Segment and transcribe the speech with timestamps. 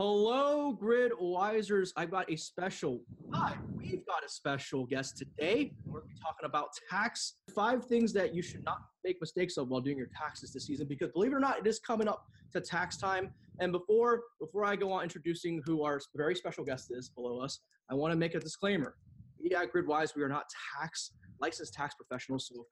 [0.00, 1.90] Hello, Gridwisers.
[1.94, 3.02] I've got a special,
[3.34, 5.74] hi, we've got a special guest today.
[5.84, 7.34] We're talking about tax.
[7.54, 10.86] Five things that you should not make mistakes of while doing your taxes this season,
[10.88, 12.24] because believe it or not, it is coming up
[12.54, 13.30] to tax time.
[13.58, 17.60] And before before I go on introducing who our very special guest is below us,
[17.90, 18.94] I want to make a disclaimer.
[19.38, 20.44] We at GridWise, we are not
[20.80, 21.12] tax
[21.42, 22.64] licensed tax professionals, so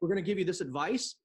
[0.00, 1.16] we're going to give you this advice.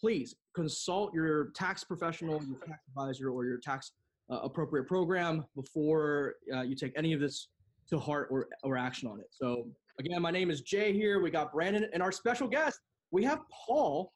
[0.00, 3.90] Please consult your tax professional, your tax advisor, or your tax
[4.30, 7.48] uh, appropriate program before uh, you take any of this
[7.88, 9.26] to heart or, or action on it.
[9.30, 11.20] So again, my name is Jay here.
[11.20, 12.78] We got Brandon and our special guest.
[13.10, 14.12] We have Paul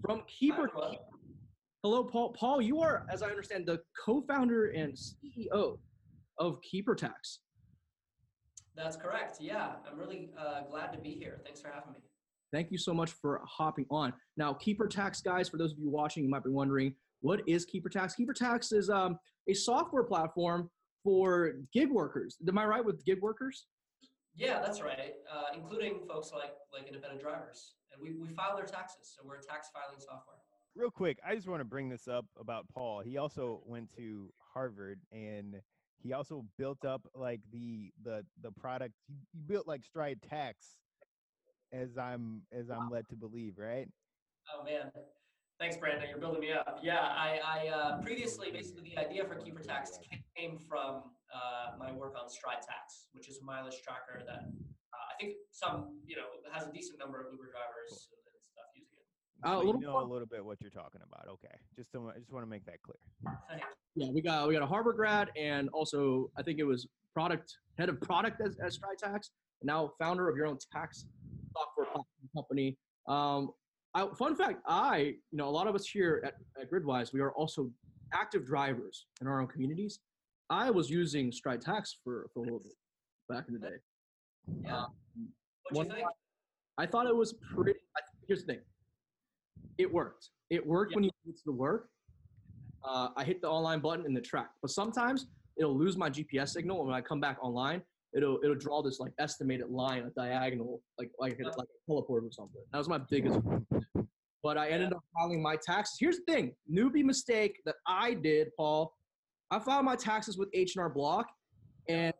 [0.00, 0.70] from Keeper.
[1.82, 2.32] Hello, Paul.
[2.32, 5.78] Paul, you are, as I understand, the co-founder and CEO
[6.38, 7.40] of Keeper Tax.
[8.76, 9.38] That's correct.
[9.40, 11.40] Yeah, I'm really uh, glad to be here.
[11.44, 12.00] Thanks for having me.
[12.52, 14.12] Thank you so much for hopping on.
[14.36, 17.64] Now, Keeper Tax, guys, for those of you watching, you might be wondering, what is
[17.64, 18.14] Keeper Tax?
[18.14, 20.70] Keeper Tax is um, a software platform
[21.02, 22.36] for gig workers.
[22.46, 23.66] Am I right with gig workers?
[24.34, 25.14] Yeah, that's right.
[25.32, 29.36] Uh, including folks like like independent drivers, and we we file their taxes, so we're
[29.36, 30.36] a tax filing software.
[30.74, 33.00] Real quick, I just want to bring this up about Paul.
[33.00, 35.56] He also went to Harvard, and
[36.02, 38.94] he also built up like the the the product.
[39.06, 40.76] He, he built like Stride Tax,
[41.72, 43.88] as I'm as I'm led to believe, right?
[44.54, 44.92] Oh man,
[45.58, 46.08] Thanks, Brandon.
[46.10, 46.80] You're building me up.
[46.82, 49.98] Yeah, I, I uh, previously, basically, the idea for Keeper Tax
[50.36, 51.02] came from
[51.34, 55.36] uh, my work on Stride Tax, which is a mileage tracker that uh, I think
[55.50, 59.06] some, you know, has a decent number of Uber drivers and, and stuff using it.
[59.44, 61.26] Uh, so you know a little bit what you're talking about.
[61.32, 62.98] Okay, just to, I just want to make that clear.
[63.94, 67.56] Yeah, we got we got a Harvard grad, and also I think it was product
[67.78, 69.30] head of product as, as Stride Tax,
[69.62, 71.06] and now founder of your own tax
[71.54, 71.86] software
[72.34, 72.76] company.
[73.08, 73.50] Um,
[73.96, 77.20] I, fun fact, I, you know, a lot of us here at, at GridWise, we
[77.20, 77.70] are also
[78.12, 80.00] active drivers in our own communities.
[80.50, 82.74] I was using Stride Tax for, for a little bit
[83.30, 83.76] back in the day.
[84.64, 84.76] Yeah.
[84.76, 84.86] Um,
[85.70, 86.06] what you think?
[86.76, 87.72] I thought it was pretty.
[88.28, 88.60] Here's the thing.
[89.78, 90.28] It worked.
[90.50, 90.96] It worked yeah.
[90.96, 91.88] when you did the work.
[92.84, 96.50] Uh, I hit the online button in the track, but sometimes it'll lose my GPS
[96.50, 97.80] signal, and when I come back online,
[98.14, 102.24] it'll it'll draw this like estimated line, a diagonal, like like a, like a teleport
[102.24, 102.62] or something.
[102.72, 103.40] That was my biggest.
[104.42, 105.96] But I ended up filing my taxes.
[105.98, 108.92] Here's the thing: newbie mistake that I did, Paul.
[109.50, 111.26] I filed my taxes with H and R Block,
[111.88, 112.12] and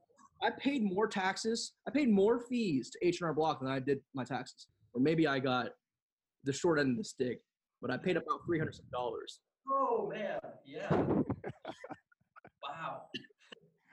[0.43, 1.73] I paid more taxes.
[1.89, 4.67] I paid more fees to H and R Block than I did my taxes.
[4.95, 5.71] Or maybe I got
[6.45, 7.41] the short end of the stick,
[7.81, 9.41] but I paid about three hundred dollars.
[9.71, 10.89] Oh man, yeah.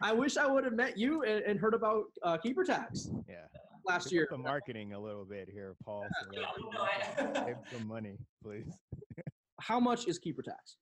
[0.04, 0.10] Wow.
[0.10, 3.10] I wish I would have met you and, and heard about uh, keeper tax.
[3.28, 3.36] Yeah.
[3.86, 4.28] Last year.
[4.30, 6.06] The marketing a little bit here, Paul.
[6.22, 8.72] So yeah, no, I, save some money, please.
[9.60, 10.78] How much is keeper tax?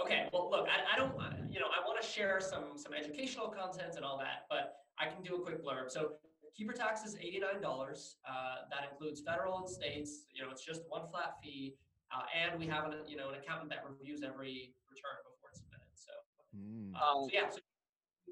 [0.00, 1.14] Okay, well, look, I, I don't,
[1.50, 5.06] you know, I want to share some some educational content and all that, but I
[5.06, 5.88] can do a quick blurb.
[5.90, 6.14] So,
[6.56, 8.16] keeper tax is eighty nine dollars.
[8.28, 10.26] Uh, that includes federal and states.
[10.34, 11.74] You know, it's just one flat fee,
[12.12, 15.60] uh, and we have an, you know, an accountant that reviews every return before it's
[15.60, 15.94] submitted.
[15.94, 16.12] So,
[16.52, 16.92] mm.
[17.00, 17.60] um, so yeah, so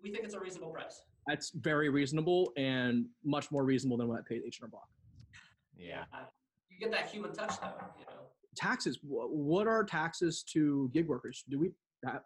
[0.02, 1.02] we think it's a reasonable price.
[1.26, 4.88] That's very reasonable and much more reasonable than what I paid H&R Block.
[5.76, 6.04] Yeah.
[6.70, 8.22] You get that human touch though, you know.
[8.56, 8.98] Taxes.
[9.02, 11.44] What are taxes to gig workers?
[11.48, 11.70] Do we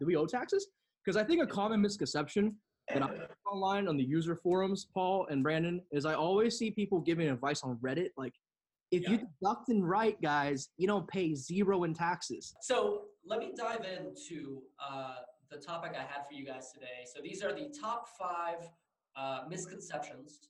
[0.00, 0.66] do we owe taxes?
[1.04, 2.56] Because I think a common misconception
[2.92, 3.10] that I
[3.50, 7.62] online on the user forums, Paul and Brandon, is I always see people giving advice
[7.62, 8.32] on Reddit like
[8.92, 9.10] if yeah.
[9.10, 12.54] you deduct and right, guys, you don't pay zero in taxes.
[12.62, 15.16] So let me dive into uh,
[15.50, 17.04] the topic I had for you guys today.
[17.12, 18.68] So these are the top five
[19.16, 20.40] uh, misconceptions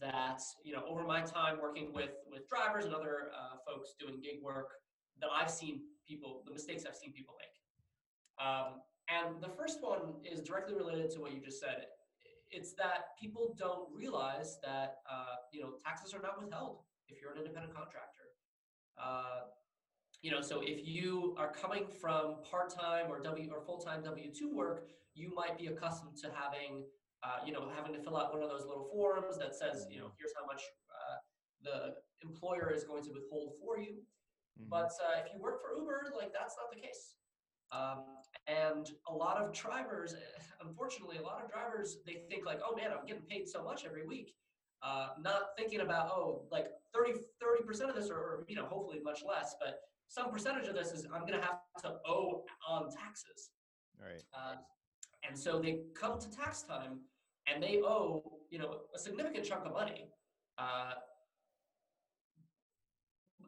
[0.00, 4.20] that you know over my time working with with drivers and other uh, folks doing
[4.20, 4.70] gig work
[5.20, 8.46] that I've seen people the mistakes I've seen people make.
[8.46, 11.86] Um, and the first one is directly related to what you just said.
[12.50, 17.32] It's that people don't realize that uh, you know taxes are not withheld if you're
[17.32, 18.24] an independent contractor.
[20.24, 24.88] You know, so if you are coming from part-time or W or full-time W-2 work,
[25.12, 26.82] you might be accustomed to having,
[27.22, 29.98] uh, you know, having to fill out one of those little forms that says, you
[29.98, 31.16] know, here's how much uh,
[31.62, 34.00] the employer is going to withhold for you.
[34.56, 34.70] Mm-hmm.
[34.70, 37.16] But uh, if you work for Uber, like that's not the case.
[37.70, 38.16] Um,
[38.46, 40.16] and a lot of drivers,
[40.64, 43.84] unfortunately, a lot of drivers, they think like, oh man, I'm getting paid so much
[43.84, 44.32] every week.
[44.82, 47.12] Uh, not thinking about, oh, like 30,
[47.42, 50.92] 30% of this, or, or, you know, hopefully much less, but some percentage of this
[50.92, 53.50] is I'm going to have to owe on taxes.
[54.00, 54.22] Right.
[54.32, 54.56] Uh,
[55.26, 57.00] and so they come to tax time
[57.46, 60.08] and they owe, you know, a significant chunk of money,
[60.58, 60.92] uh,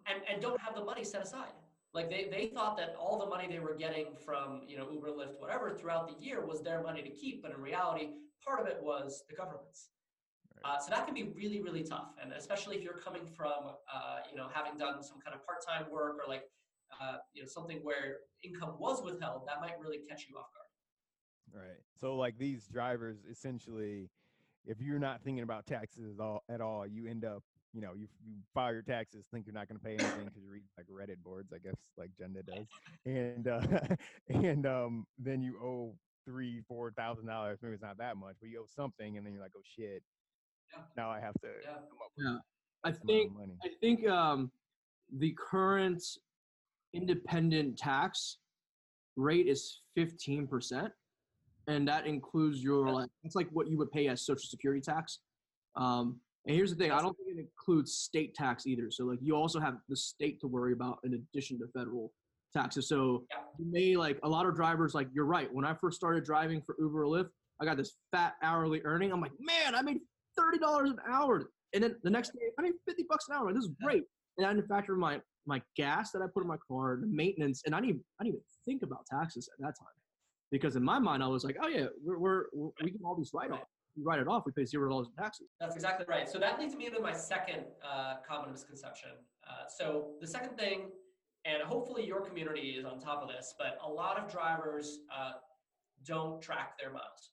[0.07, 1.53] and and don't have the money set aside.
[1.95, 5.09] Like they, they thought that all the money they were getting from you know Uber,
[5.09, 8.11] Lyft, whatever throughout the year was their money to keep, but in reality,
[8.45, 9.89] part of it was the government's.
[10.65, 14.19] Uh, so that can be really, really tough, and especially if you're coming from, uh,
[14.31, 16.45] you know, having done some kind of part-time work or like,
[17.01, 21.65] uh, you know, something where income was withheld, that might really catch you off guard.
[21.65, 21.81] Right.
[22.01, 24.11] So like these drivers, essentially,
[24.67, 27.43] if you're not thinking about taxes at all, at all you end up,
[27.73, 30.43] you know, you you file your taxes, think you're not going to pay anything because
[30.43, 32.67] you read like Reddit boards, I guess, like Jenda does,
[33.05, 33.61] and uh,
[34.29, 35.95] and um, then you owe
[36.25, 37.59] three, four thousand dollars.
[37.63, 40.03] Maybe it's not that much, but you owe something, and then you're like, oh shit.
[40.97, 41.73] Now I have to Yeah.
[41.75, 42.39] come up with Yeah.
[42.85, 43.57] I think money.
[43.65, 44.51] I think um,
[45.19, 46.03] the current
[46.93, 48.39] independent tax
[49.17, 50.93] rate is fifteen percent,
[51.67, 55.21] and that includes your like it's like what you would pay as Social Security tax.
[55.75, 58.91] Um, and here's the thing: I don't think it includes state tax either.
[58.91, 62.13] So like you also have the state to worry about in addition to federal
[62.53, 62.89] taxes.
[62.89, 63.27] So
[63.59, 65.53] you may like a lot of drivers like you're right.
[65.53, 67.31] When I first started driving for Uber or Lyft,
[67.61, 69.13] I got this fat hourly earning.
[69.13, 69.99] I'm like, man, I made
[70.37, 73.53] thirty dollars an hour, and then the next day I made fifty bucks an hour.
[73.53, 74.05] This is great.
[74.39, 77.07] And I didn't factor in my my gas that I put in my car, the
[77.07, 79.97] maintenance, and I didn't even, I didn't even think about taxes at that time,
[80.51, 83.15] because in my mind I was like, oh yeah, we're, we're, we're we get all
[83.15, 83.69] these write off.
[83.97, 84.43] We write it off.
[84.45, 85.47] We pay zero dollars in taxes.
[85.59, 86.29] That's exactly right.
[86.29, 89.11] So that leads me into my second uh, common misconception.
[89.49, 90.91] Uh, so the second thing,
[91.47, 95.33] and hopefully your community is on top of this, but a lot of drivers uh,
[96.05, 97.31] don't track their miles,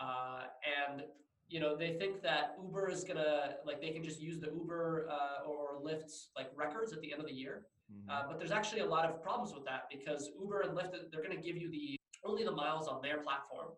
[0.00, 0.44] uh,
[0.88, 1.02] and
[1.48, 5.08] you know they think that Uber is gonna like they can just use the Uber
[5.10, 7.66] uh, or Lyft's like records at the end of the year.
[7.92, 8.08] Mhm.
[8.10, 11.22] Uh, but there's actually a lot of problems with that because Uber and Lyft they're
[11.22, 13.68] going to give you the only the miles on their platform,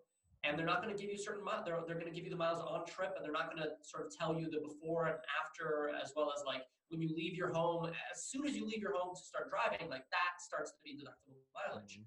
[0.45, 1.65] and they're not going to give you certain miles.
[1.65, 3.71] They're, they're going to give you the miles on trip, and they're not going to
[3.83, 7.35] sort of tell you the before and after, as well as like when you leave
[7.35, 7.87] your home.
[8.13, 10.93] As soon as you leave your home to start driving, like that starts to be
[10.95, 11.99] deductible mileage.
[11.99, 12.07] Mhm.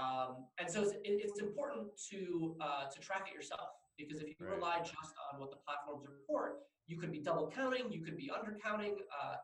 [0.00, 4.28] Um, and so it's, it, it's important to uh, to track it yourself because if
[4.28, 4.54] you Right.
[4.54, 8.30] rely just on what the platforms report, you could be double counting, you could be
[8.30, 9.36] undercounting, uh,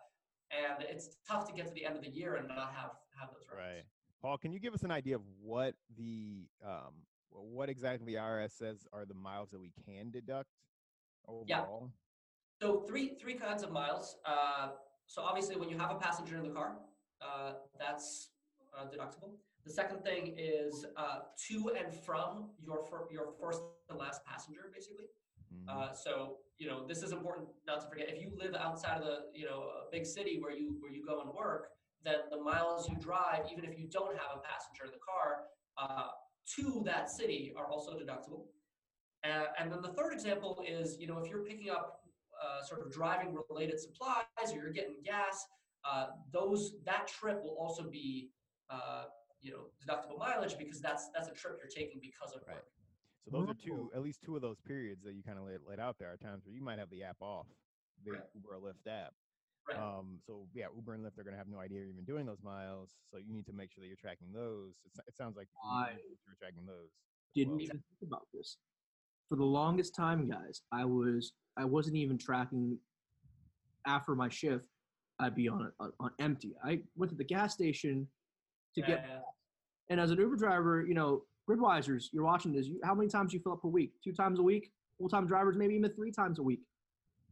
[0.50, 3.32] and it's tough to get to the end of the year and not have have
[3.32, 3.74] those records.
[3.76, 3.84] Right.
[4.20, 8.52] Paul, can you give us an idea of what the um what exactly the IRS
[8.52, 10.50] says are the miles that we can deduct
[11.46, 11.66] Yeah.
[12.60, 14.18] So three three kinds of miles.
[14.24, 14.72] Uh,
[15.06, 16.78] so obviously, when you have a passenger in the car,
[17.20, 18.30] uh, that's
[18.76, 19.38] uh, deductible.
[19.64, 24.70] The second thing is uh, to and from your fir- your first and last passenger,
[24.74, 25.06] basically.
[25.54, 25.68] Mhm.
[25.68, 28.08] Uh, so you know this is important not to forget.
[28.08, 31.04] If you live outside of the you know a big city where you where you
[31.06, 31.70] go and work,
[32.02, 35.44] then the miles you drive, even if you don't have a passenger in the car,
[35.78, 36.08] uh,
[36.56, 38.46] to that city are also deductible.
[39.24, 42.00] Uh, and then the third example is you know if you're picking up
[42.42, 45.46] uh, sort of driving related supplies or you're getting gas,
[45.84, 48.32] uh, those that trip will also be
[48.70, 49.04] uh,
[49.42, 52.56] you know deductible mileage because that's that's a trip you're taking because of Right.
[52.56, 52.66] work.
[53.24, 55.58] So those are two, at least two of those periods that you kind of laid,
[55.64, 57.46] laid out there are times where you might have the app off,
[58.04, 58.22] the Right.
[58.34, 59.14] Uber or Lyft app.
[59.68, 59.78] Right.
[59.78, 62.26] Um, so yeah, Uber and Lyft are going to have no idea you're even doing
[62.26, 62.94] those miles.
[63.12, 64.74] So you need to make sure that you're tracking those.
[64.84, 66.90] It, it sounds like I mentioned you're tracking those.
[67.34, 67.62] didn't well.
[67.62, 68.58] even think about this.
[69.28, 72.76] For the longest time, guys, I was I wasn't even tracking
[73.86, 74.66] after my shift.
[75.20, 76.56] I'd be on on, on empty.
[76.64, 78.08] I went to the gas station
[78.74, 79.18] to get, yeah.
[79.88, 82.66] and as an Uber driver, you know, Gridwisers, you're watching this.
[82.66, 83.92] You, how many times you fill up per week?
[84.02, 84.70] Two times a week.
[84.98, 86.60] Full time drivers, maybe even three times a week.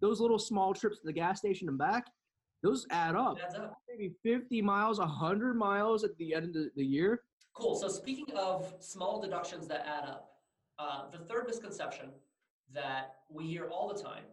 [0.00, 2.06] Those little small trips to the gas station and back,
[2.62, 3.38] those add up.
[3.56, 3.78] Up.
[3.88, 7.22] Maybe 50 miles, 100 miles at the end of the, the year.
[7.54, 7.74] Cool.
[7.74, 10.30] So speaking of small deductions that add up,
[10.78, 12.10] uh, the third misconception
[12.72, 14.24] that we hear all the time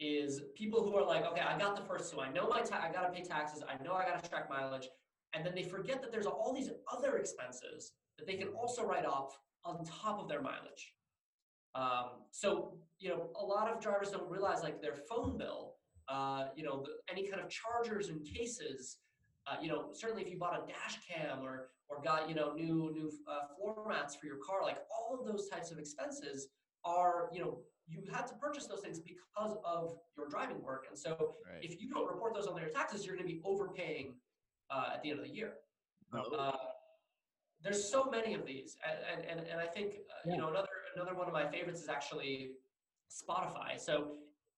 [0.00, 2.20] is people who are like, okay, I got the first two.
[2.20, 3.62] I know my ta- I got to pay taxes.
[3.68, 4.88] I know I got to track mileage,
[5.34, 9.04] and then they forget that there's all these other expenses that they can also write
[9.04, 10.94] off on top of their mileage.
[11.74, 15.74] Um, so you know, a lot of drivers don't realize like their phone bill,
[16.08, 18.98] uh, you know, the, any kind of chargers and cases.
[19.46, 22.52] Uh, you know, certainly if you bought a dash cam or or got you know
[22.52, 26.48] new new uh, floor mats for your car, like all of those types of expenses
[26.84, 30.98] are you know you had to purchase those things because of your driving work, and
[30.98, 31.62] so Right.
[31.62, 34.14] if you don't report those on your taxes, you're going to be overpaying
[34.70, 35.54] uh, at the end of the year.
[36.12, 36.22] No.
[36.22, 36.56] Uh,
[37.62, 40.32] there's so many of these, and and, and I think uh, Yeah.
[40.34, 42.52] you know another another one of my favorites is actually
[43.10, 43.78] Spotify.
[43.78, 43.94] So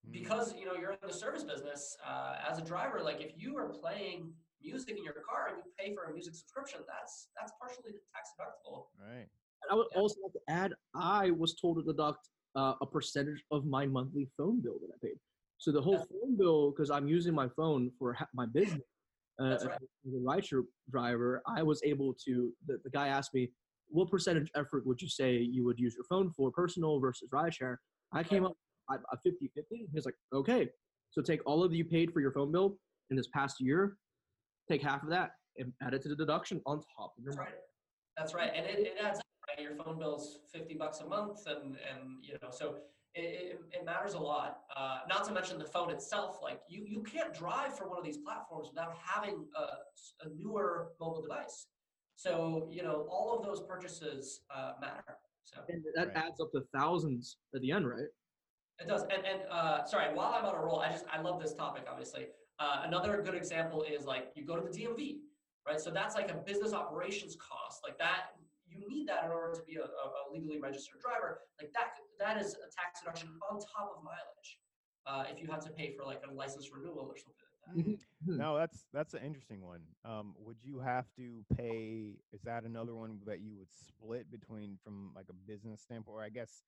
[0.07, 0.13] Mhm.
[0.13, 3.57] because you know you're in the service business uh, as a driver, like if you
[3.57, 7.53] are playing music in your car and you pay for a music subscription, that's that's
[7.61, 8.89] partially tax deductible.
[8.99, 9.29] Right.
[9.63, 10.01] And I would Yeah.
[10.01, 14.27] also like to add, I was told to deduct uh, a percentage of my monthly
[14.37, 15.19] phone bill that I paid.
[15.59, 16.05] So the whole Yeah.
[16.13, 18.83] phone bill, because I'm using my phone for ha- my business,
[19.41, 19.79] uh, right.
[20.07, 22.53] as a rideshare driver, I was able to.
[22.67, 23.51] The, the guy asked me,
[23.89, 27.77] "What percentage effort would you say you would use your phone for, personal versus rideshare?"
[28.13, 28.57] I came up
[28.93, 29.89] at a 50 50.
[29.93, 30.69] He's like, "Okay,
[31.11, 32.77] so take all of you paid for your phone bill
[33.11, 33.97] in this past year,
[34.69, 37.37] take half of that and add it to the deduction on top of your That's
[37.39, 37.59] money." right.
[38.17, 39.25] That's right, and it, it adds up.
[39.59, 42.77] Your phone bill's fifty bucks a month, and and you know, so
[43.15, 44.61] it, it, it matters a lot.
[44.77, 46.39] Uh, not to mention the phone itself.
[46.43, 49.61] Like you you can't drive for one of these platforms without having a,
[50.27, 51.67] a newer mobile device.
[52.17, 55.19] So you know, all of those purchases uh, matter.
[55.43, 56.17] So And that Right.
[56.17, 58.09] adds up to thousands at the end, right?
[58.81, 59.03] it does.
[59.03, 61.85] And and uh, sorry, while I'm on a roll, I just I love this topic.
[61.91, 65.17] Obviously, uh, another good example is like you go to the DMV,
[65.67, 65.81] right?
[65.81, 67.83] So that's like a business operations cost.
[67.87, 68.37] Like that,
[68.73, 71.41] you need that in order to be a, a, a legally registered driver.
[71.61, 74.59] Like that, that is a tax deduction on top of mileage.
[75.07, 77.91] Uh, if you have to pay for like a license renewal or something like that.
[77.91, 77.99] Mm.
[78.27, 78.37] Hmm.
[78.37, 79.81] No, that's that's an interesting one.
[80.05, 82.17] Um, would you have to pay?
[82.33, 86.17] Is that another one that you would split between from like a business standpoint?
[86.19, 86.63] Or I guess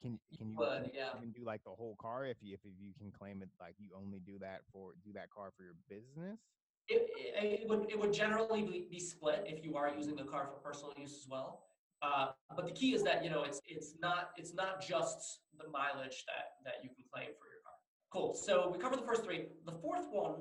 [0.00, 1.10] can can you would, yeah.
[1.16, 3.90] even do like the whole car if you if you can claim it like you
[3.96, 6.40] only do that for do that car for your business?
[6.88, 10.70] It, it, would it would generally be, split if you are using the car for
[10.70, 11.62] personal use as well.
[12.02, 15.70] Uh, but the key is that you know it's it's not it's not just the
[15.70, 17.74] mileage that that you can claim for your car.
[18.12, 18.34] Cool.
[18.34, 19.46] So we covered the first three.
[19.64, 20.34] The fourth one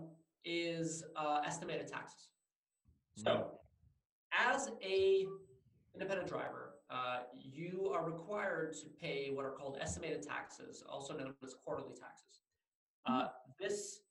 [0.43, 2.29] is uh, estimated taxes.
[3.15, 3.51] So
[4.37, 5.25] as a
[5.93, 11.33] independent driver, uh, you are required to pay what are called estimated taxes, also known
[11.43, 12.41] as quarterly taxes.
[13.05, 13.27] Uh,
[13.59, 14.01] this,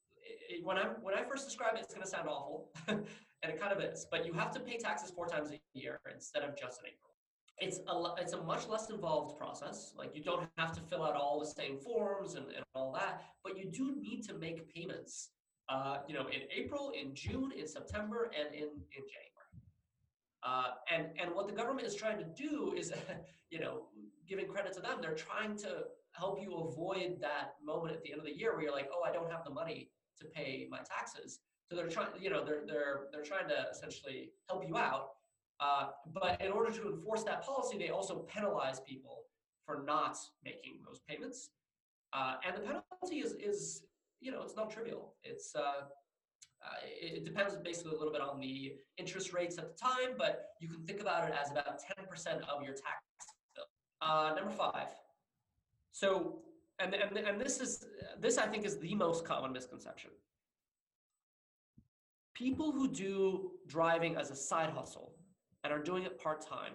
[0.51, 3.07] i- i- when I when I first describe it, it's going to sound awful, and
[3.43, 4.07] it kind of is.
[4.11, 7.15] But you have to pay taxes four times a year instead of just in April.
[7.59, 9.93] It's a it's a much less involved process.
[9.97, 13.23] Like you don't have to fill out all the same forms and, and all that,
[13.45, 15.31] but you do need to make payments.
[15.69, 19.51] Uh, you know, in April, in June, in September, and in in January.
[20.43, 22.93] Uh, and and what the government is trying to do is,
[23.51, 23.87] you know,
[24.29, 28.19] giving credit to them, they're trying to help you avoid that moment at the end
[28.21, 29.91] of the year where you're like, oh, I don't have the money
[30.21, 31.41] to pay my taxes.
[31.69, 35.11] So they're trying, you know, they're they're they're trying to essentially help you out.
[35.61, 39.25] Uh, but in order to enforce that policy, they also penalize people
[39.67, 41.51] for not making those payments.
[42.13, 43.83] Uh, and the penalty is is
[44.21, 45.15] you know it's not trivial.
[45.23, 45.87] It's uh,
[46.63, 50.15] uh, it, it depends basically a little bit on the interest rates at the time,
[50.19, 53.01] but you can think about it as about 10% of your tax
[53.55, 53.65] bill.
[54.03, 54.89] Uh, number five.
[55.93, 56.41] So,
[56.83, 57.87] and, and, and this is,
[58.19, 60.11] this I think is the most common misconception.
[62.35, 65.13] People who do driving as a side hustle
[65.63, 66.73] and are doing it part-time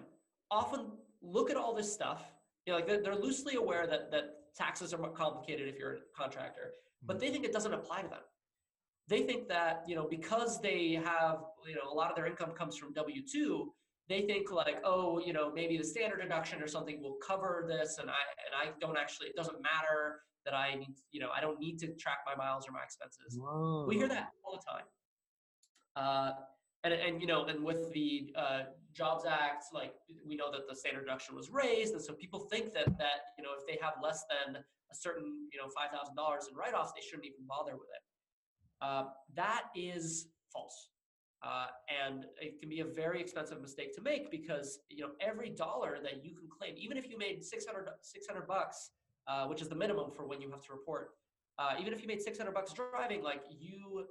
[0.50, 0.86] often
[1.22, 2.22] look at all this stuff,
[2.66, 5.94] you know, like they're, they're loosely aware that, that taxes are more complicated if you're
[5.94, 6.72] a contractor,
[7.04, 7.26] but mm-hmm.
[7.26, 8.20] they think it doesn't apply to them
[9.08, 12.50] they think that you know because they have you know a lot of their income
[12.50, 13.66] comes from w2
[14.08, 17.98] they think like oh you know maybe the standard deduction or something will cover this
[17.98, 21.40] and i and i don't actually it doesn't matter that i need you know i
[21.40, 23.38] don't need to track my miles or my expenses.
[23.86, 24.84] We hear that all the time.
[25.96, 26.32] Uh,
[26.84, 28.60] and, and you know and with the uh,
[28.94, 29.94] jobs act like
[30.26, 33.44] we know that the standard deduction was raised and so people think that that you
[33.44, 37.26] know if they have less than a certain you know $5000 in write-offs they shouldn't
[37.26, 38.02] even bother with it.
[38.80, 40.90] Uh, that is false.
[41.42, 41.66] Uh,
[42.04, 45.98] and it can be a very expensive mistake to make because you know every dollar
[46.02, 48.90] that you can claim, even if you made 600, 600 bucks,
[49.28, 51.10] uh, which is the minimum for when you have to report,
[51.58, 54.06] uh, even if you made 600 bucks driving, like you,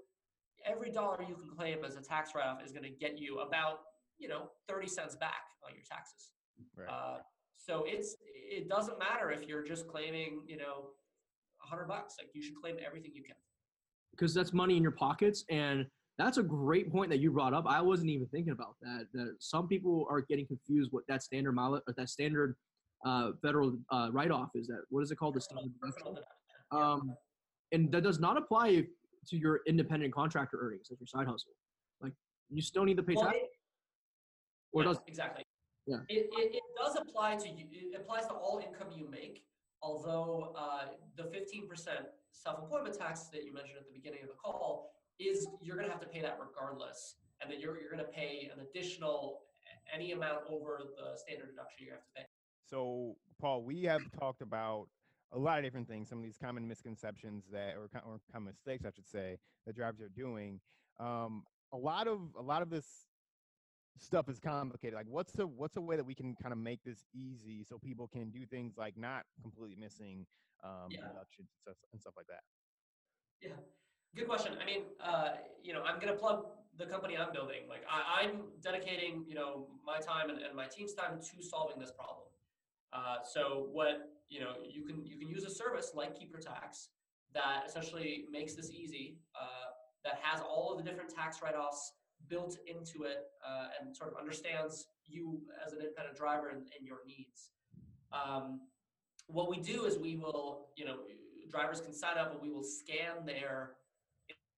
[0.66, 3.80] every dollar you can claim as a tax write-off is going to get you about
[4.18, 6.32] you know 30 cents back on your taxes.
[6.78, 6.88] Right.
[6.88, 7.18] Uh,
[7.58, 10.92] so it's it doesn't matter if you're just claiming you know
[11.68, 12.16] 100 bucks.
[12.20, 13.36] Like you should claim everything you can.
[14.12, 15.86] because that's money in your pockets and
[16.18, 19.36] that's a great point that you brought up i wasn't even thinking about that that
[19.40, 22.56] some people are getting confused what that standard mile or that standard
[23.06, 26.36] uh, federal uh, write-off is that what is it called the standard Personal deduction?
[26.72, 26.92] deduction.
[27.12, 27.16] um,
[27.72, 28.84] and that does not apply
[29.28, 31.52] to your independent contractor earnings as your side hustle
[32.02, 32.14] like
[32.50, 33.50] you still need to pay Well, tax it-
[34.74, 35.44] or yeah, does exactly.
[35.88, 35.98] Yeah.
[36.10, 37.66] It, it, it does apply to you.
[37.72, 39.44] It applies to all income you make.
[39.84, 41.70] Although uh, the 15%
[42.32, 45.92] self-employment tax that you mentioned at the beginning of the call is you're going to
[45.92, 49.42] have to pay that regardless, and then you're you're going to pay an additional
[49.94, 52.26] any amount over the standard deduction you have to pay.
[52.64, 54.88] So, Paul, we have talked about
[55.32, 58.86] a lot of different things, some of these common misconceptions that, or, or common mistakes,
[58.86, 60.60] I should say, that drivers are doing.
[61.00, 61.44] Um,
[61.74, 62.86] a lot of a lot of this
[64.00, 64.96] stuff is complicated.
[64.96, 67.78] Like, what's the what's a way that we can kind of make this easy so
[67.78, 70.26] people can do things like not completely missing
[70.64, 71.02] um, Yeah.
[71.08, 72.42] deductions and stuff, and stuff like that?
[73.42, 73.56] Yeah.
[74.16, 74.54] Good question.
[74.62, 75.30] I mean, uh,
[75.62, 76.46] you know, I'm gonna plug
[76.78, 77.68] the company I'm building.
[77.68, 81.80] Like I, am dedicating, you know, my time and, and, my team's time to solving
[81.80, 82.28] this problem.
[82.94, 86.90] Uh, so what you know, you can you can use a service like Keeper Tax
[87.34, 89.18] that essentially makes this easy.
[89.40, 89.72] Uh,
[90.06, 91.94] that has all of the different tax write-offs
[92.30, 96.88] built into it uh, and sort of understands you as an independent driver and, and
[96.88, 97.50] your needs.
[98.14, 98.62] Um,
[99.28, 100.98] what we do is we will, you know,
[101.50, 103.72] drivers can sign up and we will scan their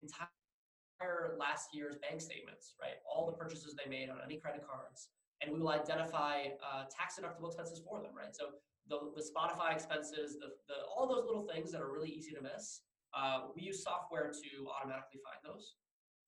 [0.07, 2.97] entire last year's bank statements, right?
[3.05, 5.09] All the purchases they made on any credit cards,
[5.41, 8.33] and we will identify uh, tax deductible expenses for them, right?
[8.33, 8.57] So
[8.89, 12.41] the, the Spotify expenses, the, the all those little things that are really easy to
[12.41, 12.81] miss,
[13.13, 15.75] uh, we use software to automatically find those,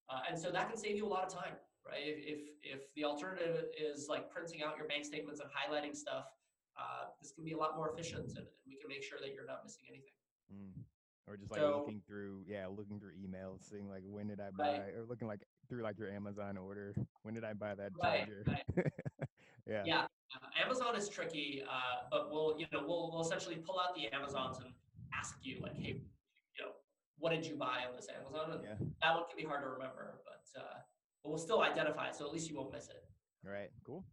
[0.09, 1.55] uh, and so that can save you a lot of time,
[1.85, 2.03] right?
[2.03, 6.25] If, if the alternative is like printing out your bank statements and highlighting stuff,
[6.79, 9.33] uh, this can be a lot more efficient, and, and, we can make sure that
[9.33, 10.15] you're not missing anything.
[10.47, 10.71] Mm.
[11.29, 14.49] Or just like so, looking through, yeah, looking through emails, seeing like when did I
[14.49, 14.93] buy, right.
[14.97, 18.43] or looking like through like your Amazon order, when did I buy that right, charger?
[18.47, 18.63] Right.
[19.67, 19.83] yeah.
[19.85, 20.05] Yeah.
[20.63, 24.57] Amazon is tricky, uh, but we'll you know we'll we'll essentially pull out the Amazons
[24.57, 24.73] and
[25.13, 26.01] ask you like, hey,
[26.57, 26.71] you know,
[27.19, 28.51] what did you buy on this Amazon?
[28.53, 28.87] And Yeah.
[29.03, 30.79] that one can be hard to remember, but uh,
[31.23, 33.03] but we'll still identify it, so at least you won't miss it.
[33.45, 33.69] All right.
[33.85, 34.03] Cool.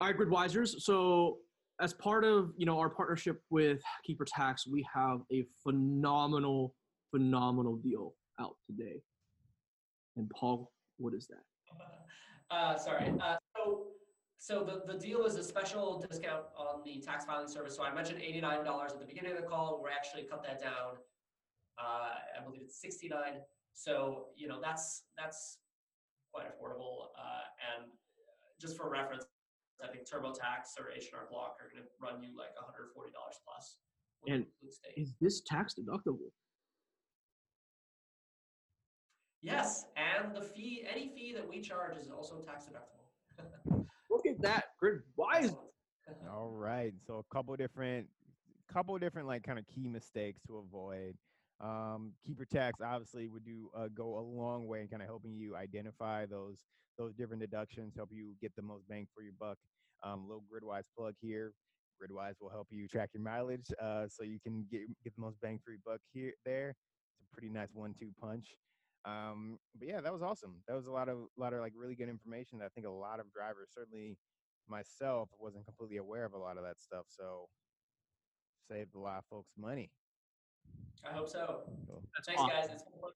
[0.00, 0.80] All right, Gridwisers.
[0.80, 1.38] So
[1.80, 6.74] as part of you know our partnership with Keeper Tax, we have a phenomenal,
[7.10, 9.02] phenomenal deal out today.
[10.16, 12.54] And Paul, what is that?
[12.54, 13.12] Uh, sorry.
[13.20, 13.86] Uh, so
[14.38, 17.76] so the, the deal is a special discount on the tax filing service.
[17.76, 19.80] So I mentioned $89 at the beginning of the call.
[19.82, 20.96] We're actually cut that down.
[21.78, 23.18] Uh, I believe it's 69.
[23.74, 25.58] So, you know, that's that's
[26.32, 27.08] quite affordable.
[27.18, 27.44] Uh,
[27.76, 27.90] and
[28.60, 29.24] just for reference,
[29.82, 32.92] I think TurboTax or H&R Block are going to run you like $140
[33.44, 33.76] plus.
[34.26, 34.44] And
[34.96, 36.30] is this tax deductible?
[39.42, 43.86] Yes, and the fee, any fee that we charge is also tax deductible.
[44.10, 45.54] Look at that, grid wise.
[46.30, 46.92] All right.
[47.06, 48.06] So a couple different,
[48.70, 51.14] couple different like kind of key mistakes to avoid.
[51.60, 55.34] Um, Keeper Tax obviously would do uh, go a long way in kind of helping
[55.34, 56.64] you identify those
[56.98, 59.58] those different deductions, help you get the most bang for your buck.
[60.02, 61.52] Um, little Gridwise plug here.
[62.00, 65.40] Gridwise will help you track your mileage, uh, so you can get get the most
[65.40, 66.70] bang for your buck here there.
[67.18, 68.56] It's a pretty nice one-two punch.
[69.04, 70.62] Um, but yeah, that was awesome.
[70.66, 72.86] That was a lot of a lot of like really good information that I think
[72.86, 74.16] a lot of drivers, certainly
[74.68, 77.04] myself, wasn't completely aware of a lot of that stuff.
[77.08, 77.48] So
[78.70, 79.90] saved a lot of folks money.
[81.08, 81.62] I hope so.
[81.86, 82.02] Cool.
[82.26, 82.68] Thanks, guys.
[82.72, 83.14] It's been a pleasure.